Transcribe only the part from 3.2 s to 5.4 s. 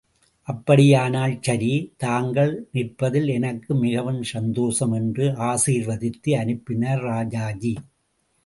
எனக்கு மிகவும் சந்தோஷம் என்று